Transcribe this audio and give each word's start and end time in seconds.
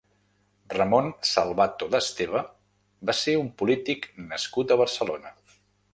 Ramon 0.73 1.09
Salvato 1.31 1.89
de 1.95 2.01
Esteve 2.05 2.43
va 3.11 3.17
ser 3.21 3.35
un 3.43 3.53
polític 3.61 4.09
nascut 4.33 4.75
a 4.75 4.79
Barcelona. 4.85 5.37